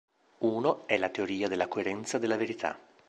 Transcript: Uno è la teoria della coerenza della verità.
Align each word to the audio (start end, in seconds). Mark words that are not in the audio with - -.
Uno 0.39 0.87
è 0.87 0.97
la 0.97 1.09
teoria 1.09 1.47
della 1.47 1.67
coerenza 1.67 2.17
della 2.17 2.35
verità. 2.35 2.75